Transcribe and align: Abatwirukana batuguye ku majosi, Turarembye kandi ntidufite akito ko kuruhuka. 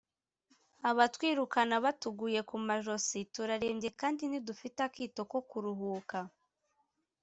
Abatwirukana 0.89 1.75
batuguye 1.85 2.39
ku 2.49 2.55
majosi, 2.67 3.19
Turarembye 3.33 3.89
kandi 4.01 4.21
ntidufite 4.25 4.79
akito 4.87 5.21
ko 5.31 5.39
kuruhuka. 5.49 6.19